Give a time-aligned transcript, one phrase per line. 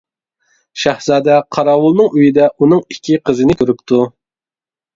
[0.83, 4.05] شاھزادە قاراۋۇلنىڭ ئۆيىدە ئۇنىڭ ئىككى قىزىنى كۆرۈپتۇ.